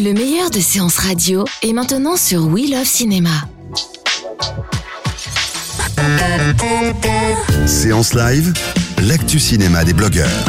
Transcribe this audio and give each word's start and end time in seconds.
Le 0.00 0.12
meilleur 0.12 0.48
de 0.50 0.60
séances 0.60 0.98
radio 0.98 1.44
est 1.60 1.72
maintenant 1.72 2.14
sur 2.16 2.46
We 2.46 2.70
Love 2.70 2.84
Cinéma. 2.84 3.30
Séance 7.66 8.14
live, 8.14 8.52
l'actu 9.08 9.40
cinéma 9.40 9.84
des 9.84 9.94
blogueurs. 9.94 10.46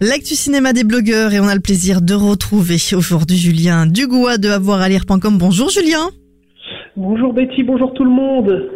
L'actu 0.00 0.34
cinéma 0.34 0.72
des 0.72 0.82
blogueurs 0.82 1.34
et 1.34 1.40
on 1.40 1.48
a 1.48 1.54
le 1.54 1.60
plaisir 1.60 2.00
de 2.00 2.14
retrouver 2.14 2.78
aujourd'hui 2.94 3.36
Julien 3.36 3.84
Dugois 3.84 4.38
de 4.38 4.48
avoiralire.com. 4.48 5.36
Bonjour 5.36 5.68
Julien. 5.68 6.08
Bonjour 6.96 7.34
Betty, 7.34 7.64
bonjour 7.64 7.92
tout 7.92 8.04
le 8.04 8.10
monde. 8.10 8.70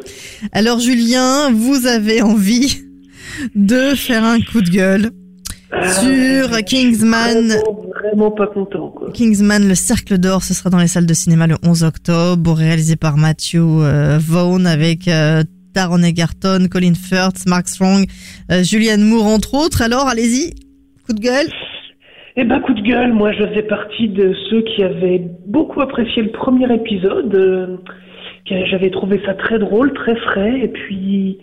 Alors 0.52 0.80
Julien, 0.80 1.50
vous 1.50 1.86
avez 1.86 2.20
envie 2.20 2.82
de 3.54 3.94
faire 3.94 4.22
un 4.22 4.38
coup 4.42 4.60
de 4.60 4.68
gueule 4.68 5.12
sur 5.82 6.64
Kingsman. 6.64 7.48
Vraiment, 7.48 7.82
vraiment 8.00 8.30
pas 8.30 8.46
content. 8.46 8.90
Quoi. 8.90 9.10
Kingsman, 9.12 9.66
le 9.68 9.74
Cercle 9.74 10.18
d'Or, 10.18 10.42
ce 10.42 10.54
sera 10.54 10.70
dans 10.70 10.78
les 10.78 10.86
salles 10.86 11.06
de 11.06 11.14
cinéma 11.14 11.46
le 11.46 11.56
11 11.64 11.84
octobre, 11.84 12.52
réalisé 12.54 12.96
par 12.96 13.16
Matthew 13.16 13.56
euh, 13.56 14.18
Vaughn 14.20 14.66
avec 14.66 15.08
euh, 15.08 15.42
Taron 15.74 16.02
Egerton, 16.02 16.68
Colin 16.70 16.94
Firth, 16.94 17.46
Mark 17.46 17.68
Strong, 17.68 18.06
euh, 18.50 18.62
Julianne 18.62 19.02
Moore 19.02 19.26
entre 19.26 19.54
autres. 19.54 19.82
Alors 19.82 20.06
allez-y, 20.08 20.54
coup 21.06 21.12
de 21.12 21.20
gueule. 21.20 21.48
Eh 22.36 22.44
ben 22.44 22.60
coup 22.60 22.74
de 22.74 22.80
gueule, 22.82 23.12
moi 23.12 23.32
je 23.32 23.46
faisais 23.46 23.62
partie 23.62 24.08
de 24.08 24.34
ceux 24.50 24.62
qui 24.62 24.82
avaient 24.82 25.22
beaucoup 25.46 25.80
apprécié 25.80 26.22
le 26.22 26.32
premier 26.32 26.72
épisode. 26.74 27.32
euh, 27.34 27.76
J'avais 28.70 28.90
trouvé 28.90 29.20
ça 29.24 29.34
très 29.34 29.58
drôle, 29.58 29.92
très 29.94 30.16
frais, 30.16 30.60
et 30.62 30.68
puis 30.68 31.38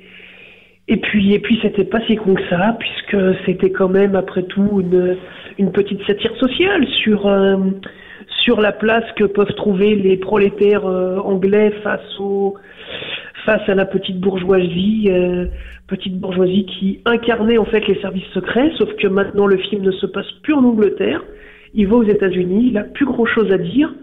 et 0.87 0.97
puis 0.97 1.33
et 1.33 1.39
puis 1.39 1.59
c'était 1.61 1.83
pas 1.85 2.01
si 2.07 2.15
con 2.15 2.33
que 2.33 2.47
ça, 2.49 2.77
puisque 2.79 3.17
c'était 3.45 3.71
quand 3.71 3.89
même 3.89 4.15
après 4.15 4.43
tout 4.43 4.81
une 4.81 5.17
une 5.57 5.71
petite 5.71 6.01
satire 6.05 6.35
sociale 6.37 6.87
sur 7.03 7.27
euh, 7.27 7.57
sur 8.43 8.59
la 8.59 8.71
place 8.71 9.05
que 9.15 9.25
peuvent 9.25 9.53
trouver 9.55 9.95
les 9.95 10.17
prolétaires 10.17 10.85
euh, 10.85 11.17
anglais 11.19 11.71
face 11.83 12.19
au 12.19 12.55
face 13.45 13.67
à 13.67 13.75
la 13.75 13.85
petite 13.85 14.19
bourgeoisie, 14.19 15.07
euh, 15.09 15.45
petite 15.87 16.19
bourgeoisie 16.19 16.65
qui 16.65 17.01
incarnait 17.05 17.57
en 17.57 17.65
fait 17.65 17.87
les 17.87 17.99
services 18.01 18.27
secrets, 18.33 18.71
sauf 18.77 18.93
que 18.95 19.07
maintenant 19.07 19.47
le 19.47 19.57
film 19.57 19.83
ne 19.83 19.91
se 19.91 20.05
passe 20.05 20.29
plus 20.43 20.53
en 20.53 20.63
Angleterre, 20.63 21.23
il 21.73 21.87
va 21.87 21.95
aux 21.97 22.03
États-Unis, 22.03 22.67
il 22.71 22.77
a 22.77 22.83
plus 22.83 23.05
grand 23.05 23.25
chose 23.25 23.51
à 23.51 23.57
dire. 23.57 23.93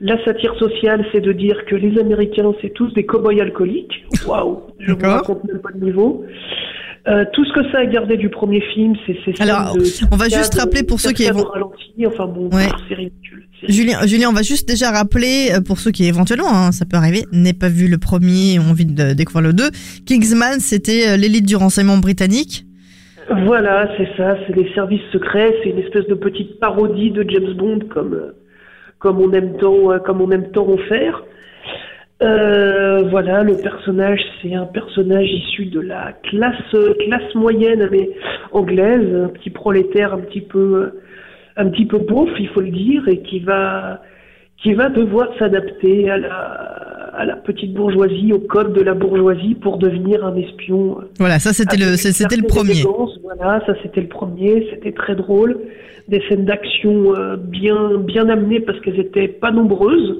La 0.00 0.22
satire 0.24 0.54
sociale, 0.58 1.04
c'est 1.12 1.20
de 1.20 1.32
dire 1.32 1.64
que 1.66 1.74
les 1.74 1.98
Américains, 1.98 2.52
c'est 2.60 2.72
tous 2.74 2.92
des 2.92 3.06
cow-boys 3.06 3.40
alcooliques. 3.40 4.04
Waouh, 4.26 4.62
je 4.78 4.92
vous 4.92 4.98
raconte 5.00 5.44
même 5.44 5.60
pas 5.60 5.70
le 5.74 5.86
niveau. 5.86 6.24
Euh, 7.08 7.24
tout 7.32 7.44
ce 7.44 7.52
que 7.52 7.70
ça 7.70 7.78
a 7.78 7.86
gardé 7.86 8.16
du 8.16 8.28
premier 8.28 8.60
film, 8.74 8.94
c'est 9.06 9.16
ces 9.24 9.32
scènes 9.32 9.48
Alors, 9.48 9.74
de 9.76 9.82
on 10.12 10.16
va 10.16 10.28
juste 10.28 10.54
rappeler 10.58 10.82
pour 10.82 10.98
ceux 10.98 11.12
qui 11.12 11.30
au 11.30 11.44
ralenti. 11.44 12.04
Enfin 12.04 12.26
bon, 12.26 12.48
Ouais. 12.50 12.66
c'est 12.88 12.94
ridicule. 12.96 13.46
C'est 13.60 13.72
Julien, 13.72 14.04
Julien, 14.06 14.28
on 14.28 14.32
va 14.32 14.42
juste 14.42 14.68
déjà 14.68 14.90
rappeler 14.90 15.50
euh, 15.54 15.60
pour 15.60 15.78
ceux 15.78 15.92
qui 15.92 16.06
éventuellement, 16.06 16.50
hein, 16.52 16.72
ça 16.72 16.84
peut 16.84 16.96
arriver, 16.96 17.22
n'aient 17.32 17.52
pas 17.52 17.68
vu 17.68 17.86
le 17.88 17.96
premier 17.98 18.58
ont 18.58 18.70
envie 18.70 18.86
de 18.86 19.12
découvrir 19.12 19.46
le 19.48 19.52
2. 19.54 19.64
Kingsman, 20.04 20.58
c'était 20.58 21.10
euh, 21.10 21.16
l'élite 21.16 21.46
du 21.46 21.54
renseignement 21.56 21.98
britannique. 21.98 22.64
Voilà, 23.44 23.88
c'est 23.96 24.08
ça, 24.16 24.36
c'est 24.46 24.56
les 24.56 24.68
services 24.74 25.00
secrets, 25.12 25.54
c'est 25.62 25.70
une 25.70 25.78
espèce 25.78 26.06
de 26.08 26.14
petite 26.14 26.58
parodie 26.60 27.12
de 27.12 27.24
James 27.28 27.54
Bond 27.54 27.80
comme 27.88 28.32
comme 28.98 29.20
on 29.20 29.32
aime 29.32 29.56
tant 29.58 29.92
euh, 29.92 29.98
comme 29.98 30.20
on 30.20 30.30
aime 30.30 30.50
tant 30.50 30.68
en 30.68 30.78
faire. 30.78 31.24
Euh, 32.22 33.02
voilà, 33.10 33.42
le 33.42 33.56
personnage, 33.58 34.20
c'est 34.40 34.54
un 34.54 34.64
personnage 34.64 35.30
issu 35.30 35.66
de 35.66 35.80
la 35.80 36.12
classe 36.22 36.74
classe 36.98 37.34
moyenne 37.34 37.88
mais 37.90 38.10
anglaise, 38.52 39.14
un 39.14 39.28
petit 39.28 39.50
prolétaire 39.50 40.14
un 40.14 40.20
petit 40.20 40.40
peu 40.40 40.58
euh, 40.58 41.02
un 41.56 41.68
petit 41.68 41.86
peu 41.86 41.98
beauf, 41.98 42.30
il 42.38 42.48
faut 42.48 42.60
le 42.60 42.70
dire, 42.70 43.06
et 43.08 43.20
qui 43.22 43.40
va 43.40 44.02
qui 44.62 44.72
va 44.72 44.88
devoir 44.88 45.28
s'adapter 45.38 46.10
à 46.10 46.16
la 46.16 46.75
à 47.16 47.24
la 47.24 47.36
petite 47.36 47.72
bourgeoisie, 47.74 48.32
au 48.32 48.38
code 48.40 48.72
de 48.74 48.82
la 48.82 48.94
bourgeoisie 48.94 49.54
pour 49.54 49.78
devenir 49.78 50.24
un 50.24 50.36
espion. 50.36 50.98
Voilà, 51.18 51.38
ça 51.38 51.52
c'était 51.52 51.76
le, 51.76 51.96
c'était 51.96 52.36
le 52.36 52.42
premier. 52.46 52.82
Voilà, 53.22 53.64
ça 53.66 53.74
c'était 53.82 54.02
le 54.02 54.08
premier, 54.08 54.66
c'était 54.70 54.92
très 54.92 55.14
drôle. 55.16 55.58
Des 56.08 56.22
scènes 56.28 56.44
d'action 56.44 57.14
euh, 57.16 57.36
bien 57.36 57.96
bien 57.98 58.28
amenées 58.28 58.60
parce 58.60 58.78
qu'elles 58.80 59.00
étaient 59.00 59.28
pas 59.28 59.50
nombreuses, 59.50 60.16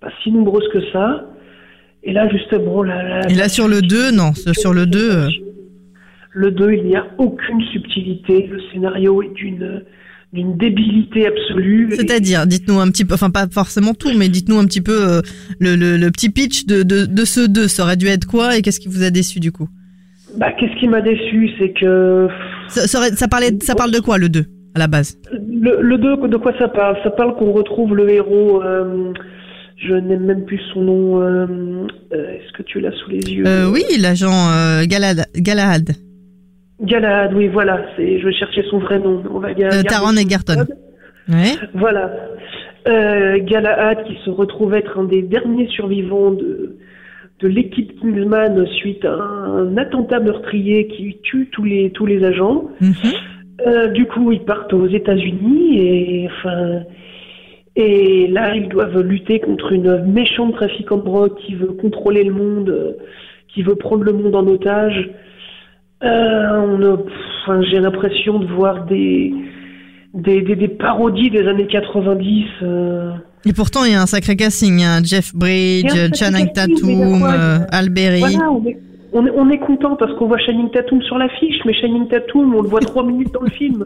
pas 0.00 0.10
si 0.22 0.30
nombreuses 0.30 0.68
que 0.72 0.80
ça. 0.92 1.26
Et 2.04 2.12
là 2.12 2.28
justement, 2.28 2.82
la, 2.82 3.02
la- 3.20 3.30
Et 3.30 3.34
là 3.34 3.48
sur 3.48 3.66
le 3.68 3.80
2, 3.80 4.10
non, 4.12 4.32
sur 4.34 4.72
le 4.74 4.86
2, 4.86 4.98
euh, 4.98 5.28
le 6.32 6.50
2, 6.50 6.72
il 6.72 6.84
n'y 6.84 6.96
a 6.96 7.06
aucune 7.18 7.60
subtilité. 7.72 8.46
Le 8.46 8.60
scénario 8.72 9.22
est 9.22 9.32
d'une 9.34 9.82
d'une 10.32 10.56
débilité 10.56 11.26
absolue. 11.26 11.90
c'est-à-dire, 11.94 12.46
dites-nous 12.46 12.80
un 12.80 12.88
petit 12.90 13.04
peu, 13.04 13.14
enfin 13.14 13.30
pas 13.30 13.46
forcément 13.50 13.92
tout, 13.92 14.10
mais 14.16 14.28
dites-nous 14.28 14.58
un 14.58 14.64
petit 14.64 14.80
peu 14.80 14.92
euh, 14.92 15.20
le, 15.60 15.76
le, 15.76 15.96
le 15.98 16.10
petit 16.10 16.30
pitch 16.30 16.64
de, 16.64 16.82
de, 16.82 17.04
de 17.04 17.24
ce 17.24 17.40
2, 17.46 17.68
ça 17.68 17.82
aurait 17.82 17.96
dû 17.96 18.06
être 18.06 18.26
quoi 18.26 18.56
et 18.56 18.62
qu'est-ce 18.62 18.80
qui 18.80 18.88
vous 18.88 19.02
a 19.02 19.10
déçu 19.10 19.40
du 19.40 19.52
coup? 19.52 19.68
Bah, 20.38 20.50
qu'est-ce 20.58 20.74
qui 20.80 20.88
m'a 20.88 21.02
déçu, 21.02 21.50
c'est 21.58 21.74
que 21.78 22.28
ça, 22.68 22.86
ça, 22.86 23.28
parlait, 23.28 23.50
ça 23.60 23.74
parle 23.74 23.90
de 23.90 24.00
quoi 24.00 24.16
le 24.16 24.30
2 24.30 24.46
à 24.74 24.78
la 24.78 24.86
base? 24.86 25.18
Le, 25.32 25.82
le 25.82 25.98
2, 25.98 26.28
de 26.28 26.36
quoi 26.38 26.54
ça 26.58 26.68
parle? 26.68 26.96
Ça 27.04 27.10
parle 27.10 27.34
qu'on 27.36 27.52
retrouve 27.52 27.94
le 27.94 28.08
héros, 28.08 28.62
euh, 28.62 29.12
je 29.76 29.92
n'aime 29.94 30.24
même 30.24 30.46
plus 30.46 30.60
son 30.72 30.80
nom, 30.80 31.20
euh, 31.20 31.86
est-ce 32.10 32.56
que 32.56 32.62
tu 32.62 32.80
l'as 32.80 32.92
sous 32.92 33.10
les 33.10 33.18
yeux? 33.18 33.44
Oui, 33.70 33.82
l'agent 34.00 34.50
euh, 34.52 34.84
Galad, 36.82 37.32
oui, 37.34 37.48
voilà, 37.48 37.84
c'est, 37.96 38.18
je 38.18 38.26
vais 38.26 38.32
chercher 38.32 38.62
son 38.70 38.78
vrai 38.78 38.98
nom. 38.98 39.22
On 39.32 39.38
va 39.38 39.54
ga- 39.54 39.68
euh, 39.72 39.82
Taron 39.82 40.16
Egerton. 40.16 40.66
Ouais. 41.28 41.54
Voilà. 41.74 42.12
Euh, 42.88 43.38
Galahad 43.44 44.02
qui 44.04 44.16
se 44.24 44.30
retrouve 44.30 44.74
être 44.74 44.98
un 44.98 45.04
des 45.04 45.22
derniers 45.22 45.68
survivants 45.68 46.32
de, 46.32 46.76
de 47.40 47.48
l'équipe 47.48 47.98
Kingsman 48.00 48.66
suite 48.66 49.04
à 49.04 49.12
un 49.14 49.76
attentat 49.76 50.18
meurtrier 50.18 50.88
qui 50.88 51.18
tue 51.22 51.48
tous 51.52 51.62
les, 51.64 51.90
tous 51.90 52.06
les 52.06 52.24
agents. 52.24 52.64
Mhm. 52.80 52.92
Euh, 53.66 53.86
du 53.88 54.06
coup, 54.06 54.32
ils 54.32 54.40
partent 54.44 54.72
aux 54.72 54.88
États-Unis 54.88 55.78
et 55.78 56.28
enfin, 56.28 56.80
et 57.76 58.26
là, 58.26 58.56
ils 58.56 58.68
doivent 58.68 59.00
lutter 59.00 59.38
contre 59.38 59.70
une 59.72 60.04
méchante 60.06 60.54
trafiquante 60.54 61.00
de 61.02 61.04
drogue 61.06 61.34
qui 61.36 61.54
veut 61.54 61.68
contrôler 61.72 62.24
le 62.24 62.32
monde, 62.32 62.68
euh, 62.68 62.92
qui 63.54 63.62
veut 63.62 63.76
prendre 63.76 64.02
le 64.02 64.12
monde 64.12 64.34
en 64.34 64.46
otage. 64.48 65.08
Euh, 66.04 66.66
on 66.66 66.82
a- 66.82 66.96
pff, 66.96 67.12
enfin, 67.44 67.62
j'ai 67.70 67.78
l'impression 67.80 68.38
de 68.38 68.46
voir 68.46 68.84
des, 68.86 69.32
des, 70.14 70.42
des, 70.42 70.56
des 70.56 70.68
parodies 70.68 71.30
des 71.30 71.46
années 71.46 71.66
90. 71.66 72.44
euh. 72.62 73.10
Et 73.46 73.52
pourtant, 73.52 73.84
il 73.84 73.92
y 73.92 73.94
a 73.94 74.02
un 74.02 74.06
sacré 74.06 74.36
casting. 74.36 74.82
hein. 74.82 75.00
Jeff 75.04 75.34
Bridge, 75.34 75.92
Channing 76.14 76.52
Tatum, 76.52 77.22
euh, 77.24 77.58
Alberi. 77.70 78.20
Voilà, 78.20 78.50
on 78.50 78.64
est, 78.66 78.78
on 79.12 79.26
est, 79.26 79.30
on 79.34 79.50
est 79.50 79.58
content 79.58 79.96
parce 79.96 80.12
qu'on 80.14 80.26
voit 80.26 80.38
Channing 80.38 80.70
Tatum 80.70 81.02
sur 81.02 81.18
l'affiche, 81.18 81.58
mais 81.64 81.74
Channing 81.74 82.08
Tatum, 82.08 82.54
on 82.54 82.62
le 82.62 82.68
voit 82.68 82.80
trois 82.80 83.04
minutes 83.04 83.32
dans 83.32 83.42
le 83.42 83.50
film. 83.50 83.84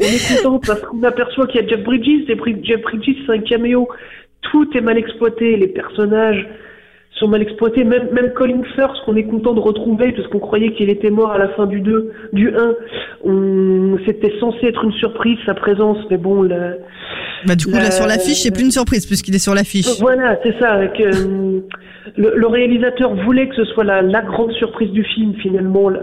On 0.00 0.04
est 0.04 0.36
content 0.42 0.58
parce 0.66 0.80
qu'on 0.82 1.02
aperçoit 1.02 1.46
qu'il 1.46 1.60
y 1.60 1.64
a 1.64 1.68
Jeff 1.68 1.82
Bridges, 1.84 2.24
et 2.28 2.36
Jeff 2.64 2.80
Bridges 2.82 3.16
c'est 3.26 3.32
un 3.32 3.38
caméo. 3.40 3.88
Tout 4.50 4.66
est 4.76 4.80
mal 4.80 4.96
exploité, 4.98 5.56
les 5.56 5.68
personnages 5.68 6.46
sont 7.16 7.28
mal 7.28 7.42
exploités. 7.42 7.84
Même, 7.84 8.08
même 8.12 8.32
Colin 8.32 8.62
Firth, 8.74 8.96
qu'on 9.04 9.16
est 9.16 9.24
content 9.24 9.52
de 9.52 9.60
retrouver 9.60 10.12
parce 10.12 10.26
qu'on 10.28 10.38
croyait 10.40 10.72
qu'il 10.72 10.90
était 10.90 11.10
mort 11.10 11.30
à 11.32 11.38
la 11.38 11.48
fin 11.48 11.66
du 11.66 11.80
2, 11.80 12.12
du 12.32 12.48
1. 12.54 12.74
On, 13.24 13.98
c'était 14.06 14.32
censé 14.40 14.66
être 14.66 14.84
une 14.84 14.92
surprise 14.92 15.38
sa 15.46 15.54
présence, 15.54 15.98
mais 16.10 16.16
bon, 16.16 16.42
le, 16.42 16.78
Bah, 17.46 17.54
du 17.54 17.66
coup, 17.66 17.72
là, 17.72 17.84
La- 17.84 17.90
sur 17.90 18.06
l'affiche, 18.06 18.38
c'est 18.42 18.50
plus 18.52 18.64
une 18.64 18.70
surprise 18.70 19.06
puisqu'il 19.06 19.34
est 19.34 19.38
sur 19.38 19.54
l'affiche. 19.54 20.00
voilà, 20.00 20.38
c'est 20.42 20.58
ça. 20.58 20.70
avec, 20.72 21.00
euh, 21.00 21.60
le, 22.16 22.32
le 22.36 22.46
réalisateur 22.46 23.14
voulait 23.24 23.48
que 23.48 23.54
ce 23.56 23.64
soit 23.66 23.84
la, 23.84 24.02
la 24.02 24.22
grande 24.22 24.52
surprise 24.52 24.90
du 24.90 25.04
film. 25.04 25.34
Finalement, 25.40 25.88
la, 25.88 26.00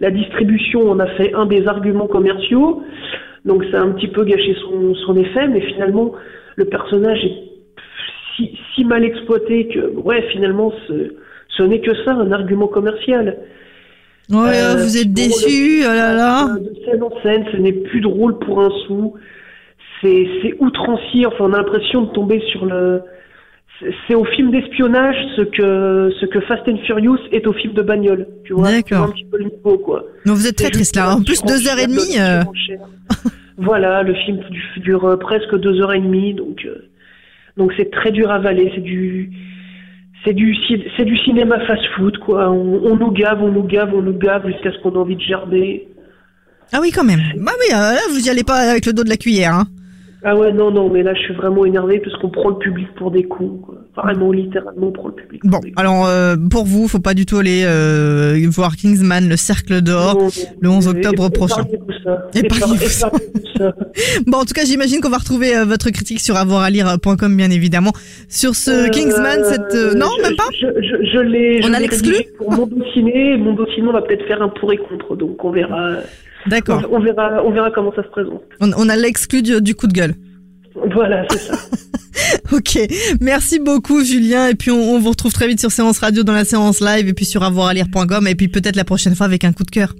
la 0.00 0.10
distribution 0.10 0.90
en 0.90 0.98
a 1.00 1.06
fait 1.16 1.32
un 1.34 1.46
des 1.46 1.66
arguments 1.66 2.06
commerciaux. 2.06 2.82
Donc 3.44 3.64
ça 3.72 3.78
a 3.78 3.82
un 3.82 3.92
petit 3.92 4.08
peu 4.08 4.24
gâché 4.24 4.54
son, 4.62 4.94
son 5.06 5.16
effet, 5.16 5.48
mais 5.48 5.62
finalement, 5.62 6.12
le 6.56 6.66
personnage 6.66 7.24
est 7.24 7.49
si, 8.40 8.58
si 8.74 8.84
mal 8.84 9.04
exploité 9.04 9.68
que, 9.68 9.94
ouais, 9.96 10.22
finalement, 10.32 10.72
ce, 10.88 11.14
ce 11.56 11.62
n'est 11.62 11.80
que 11.80 11.94
ça, 12.04 12.12
un 12.12 12.32
argument 12.32 12.66
commercial. 12.68 13.38
Ouais, 14.30 14.36
Euh, 14.62 14.76
vous 14.76 14.96
êtes 14.96 15.08
le- 15.08 15.12
oh 15.84 15.92
là 15.92 16.14
là. 16.14 16.44
euh, 16.54 16.58
De 16.60 16.72
scène 16.84 17.02
en 17.02 17.10
scène, 17.22 17.44
ce 17.52 17.56
n'est 17.56 17.72
plus 17.72 18.00
drôle 18.00 18.38
pour 18.38 18.60
un 18.60 18.70
sou. 18.86 19.14
C'est 20.00 20.26
c'est 20.42 20.54
outrancier. 20.60 21.26
Enfin, 21.26 21.44
on 21.48 21.52
a 21.52 21.58
l'impression 21.58 22.02
de 22.02 22.12
tomber 22.12 22.40
sur 22.52 22.64
le. 22.64 23.02
c'est- 23.80 23.92
C'est 24.06 24.14
au 24.14 24.24
film 24.24 24.50
d'espionnage 24.52 25.16
ce 25.36 25.42
que 25.42 26.10
ce 26.20 26.26
que 26.26 26.40
Fast 26.42 26.62
and 26.68 26.78
Furious 26.86 27.18
est 27.32 27.46
au 27.46 27.52
film 27.52 27.72
de 27.74 27.82
bagnole. 27.82 28.28
Tu 28.44 28.52
vois, 28.52 28.68
tu 28.68 28.74
D'accord. 28.76 28.98
vois 28.98 29.08
un 29.08 29.12
petit 29.12 29.24
peu 29.24 29.38
le 29.38 29.44
niveau 29.44 29.78
quoi. 29.78 30.04
Donc 30.26 30.36
vous 30.36 30.46
êtes 30.46 30.56
très 30.56 30.70
triste 30.70 30.94
là. 30.96 31.16
En 31.16 31.22
plus, 31.22 31.42
deux 31.42 31.66
heures 31.68 31.78
et 31.80 31.86
demie. 31.88 32.16
euh, 32.20 32.42
voilà, 33.58 34.02
le 34.02 34.14
film 34.14 34.38
du- 34.50 34.80
dure 34.80 35.18
presque 35.18 35.54
deux 35.58 35.80
heures 35.80 35.92
et 35.92 36.00
demie, 36.00 36.34
donc 36.34 36.64
euh, 36.66 36.76
donc 37.60 37.72
c'est 37.76 37.90
très 37.90 38.10
dur 38.10 38.30
à 38.30 38.36
avaler. 38.36 38.72
C'est 38.74 38.80
du 38.80 39.30
c'est 40.24 40.32
du 41.04 41.16
cinéma 41.18 41.60
fast-food 41.66 42.18
quoi. 42.18 42.50
On, 42.50 42.80
on 42.84 42.96
nous 42.96 43.10
gave, 43.10 43.42
on 43.42 43.52
nous 43.52 43.64
gave, 43.64 43.94
on 43.94 44.02
nous 44.02 44.18
gave 44.18 44.46
jusqu'à 44.48 44.72
ce 44.72 44.78
qu'on 44.78 44.92
ait 44.94 44.96
envie 44.96 45.16
de 45.16 45.20
gerber. 45.20 45.86
Ah 46.72 46.78
oui, 46.80 46.90
quand 46.90 47.04
même. 47.04 47.20
Bah 47.36 47.52
oui, 47.58 47.74
euh, 47.74 47.92
là, 47.94 48.00
vous 48.10 48.26
y 48.26 48.30
allez 48.30 48.44
pas 48.44 48.70
avec 48.70 48.86
le 48.86 48.92
dos 48.92 49.04
de 49.04 49.08
la 49.10 49.16
cuillère. 49.16 49.54
Hein. 49.54 49.66
Ah 50.22 50.36
ouais, 50.36 50.52
non, 50.52 50.70
non, 50.70 50.90
mais 50.90 51.02
là, 51.02 51.14
je 51.14 51.20
suis 51.20 51.34
vraiment 51.34 51.64
énervé 51.64 51.98
parce 51.98 52.14
qu'on 52.18 52.28
prend 52.30 52.50
le 52.50 52.58
public 52.58 52.88
pour 52.96 53.10
des 53.10 53.22
cons, 53.24 53.58
quoi. 53.64 53.76
Vraiment, 53.96 54.30
littéralement, 54.32 54.88
on 54.88 54.92
prend 54.92 55.08
le 55.08 55.14
public 55.14 55.40
Bon, 55.44 55.52
pour 55.52 55.60
des 55.62 55.72
cons. 55.72 55.80
alors 55.80 56.06
euh, 56.06 56.36
pour 56.50 56.64
vous, 56.64 56.88
faut 56.88 57.00
pas 57.00 57.14
du 57.14 57.26
tout 57.26 57.38
aller 57.38 57.62
euh, 57.64 58.36
voir 58.48 58.76
Kingsman, 58.76 59.28
le 59.28 59.36
Cercle 59.36 59.80
d'Or. 59.80 60.18
Le 60.60 60.68
11 60.68 60.86
non, 60.86 60.90
octobre 60.92 61.26
épargnez-vous 61.26 61.30
prochain. 61.30 61.64
Épargnez-vous 62.34 62.38
Épargnez- 62.38 62.86
ça. 62.88 63.08
épargnez-vous 63.08 63.46
ça. 63.58 63.72
Bon, 64.26 64.38
en 64.38 64.44
tout 64.46 64.54
cas, 64.54 64.64
j'imagine 64.64 65.00
qu'on 65.02 65.10
va 65.10 65.18
retrouver 65.18 65.54
euh, 65.54 65.64
votre 65.66 65.90
critique 65.90 66.20
sur 66.20 66.34
avoiralire.com, 66.36 67.36
bien 67.36 67.50
évidemment. 67.50 67.92
Sur 68.28 68.54
ce 68.54 68.70
Euh, 68.70 68.88
Kingsman, 68.88 69.40
cette... 69.44 69.74
euh, 69.74 69.92
non, 69.94 70.06
je- 70.18 70.22
même 70.22 70.36
pas 70.36 70.44
Je, 70.58 70.66
je, 70.80 71.10
je 71.12 71.18
l'ai. 71.18 71.60
On 71.64 71.68
je 71.68 71.72
a 71.74 71.80
l'exclu 71.80 72.14
Pour 72.38 72.52
mon 72.52 72.68
ciné, 72.94 73.36
mon 73.36 73.54
ciné, 73.74 73.86
on 73.88 73.92
va 73.92 74.00
peut-être 74.02 74.24
faire 74.26 74.40
un 74.40 74.48
pour 74.48 74.72
et 74.72 74.78
contre, 74.78 75.16
donc 75.16 75.42
on 75.44 75.50
verra. 75.50 75.96
D'accord. 76.46 76.82
On, 76.90 76.96
on 76.96 77.00
verra, 77.00 77.42
on 77.44 77.50
verra 77.50 77.70
comment 77.70 77.92
ça 77.94 78.02
se 78.02 78.08
présente. 78.08 78.42
On, 78.60 78.70
on 78.76 78.88
a 78.88 78.96
l'exclu 78.96 79.42
du, 79.42 79.60
du 79.60 79.74
coup 79.74 79.86
de 79.86 79.92
gueule. 79.92 80.14
Voilà, 80.94 81.24
c'est 81.30 81.38
ça. 81.38 81.54
Ok, 82.52 82.78
merci 83.20 83.58
beaucoup 83.60 84.04
Julien 84.04 84.48
et 84.48 84.54
puis 84.54 84.70
on, 84.70 84.94
on 84.94 84.98
vous 84.98 85.10
retrouve 85.10 85.32
très 85.32 85.46
vite 85.48 85.58
sur 85.60 85.70
Séance 85.70 85.98
Radio 86.00 86.22
dans 86.22 86.32
la 86.32 86.44
séance 86.44 86.80
live 86.80 87.08
et 87.08 87.12
puis 87.12 87.24
sur 87.24 87.42
avoiralire.com 87.42 88.26
et 88.28 88.34
puis 88.34 88.48
peut-être 88.48 88.76
la 88.76 88.84
prochaine 88.84 89.14
fois 89.14 89.26
avec 89.26 89.44
un 89.44 89.52
coup 89.52 89.62
de 89.64 89.70
cœur. 89.70 89.94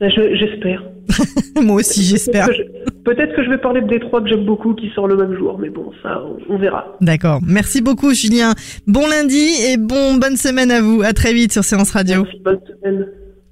Je- 0.00 0.34
J'espère. 0.36 0.82
Moi 1.62 1.76
aussi 1.76 2.02
j'espère. 2.02 2.46
Peut-être 2.46 2.56
que, 2.58 2.64
je- 2.86 3.02
peut-être 3.04 3.36
que 3.36 3.44
je 3.44 3.50
vais 3.50 3.58
parler 3.58 3.80
de 3.82 3.88
Détroit 3.88 4.20
que 4.22 4.28
j'aime 4.28 4.44
beaucoup 4.46 4.74
qui 4.74 4.90
sort 4.94 5.06
le 5.08 5.16
même 5.16 5.36
jour, 5.38 5.58
mais 5.58 5.68
bon, 5.70 5.90
ça, 6.02 6.22
on, 6.24 6.54
on 6.54 6.58
verra. 6.58 6.96
D'accord, 7.00 7.40
merci 7.46 7.80
beaucoup 7.82 8.12
Julien. 8.14 8.54
Bon 8.86 9.06
lundi 9.06 9.48
et 9.70 9.76
bon 9.76 10.14
bonne 10.16 10.36
semaine 10.36 10.70
à 10.70 10.80
vous. 10.80 11.02
À 11.02 11.12
très 11.12 11.32
vite 11.32 11.52
sur 11.52 11.64
Séance 11.64 11.90
Radio. 11.92 12.22
Merci, 12.24 12.38
bonne 12.44 12.60
semaine. 12.82 13.06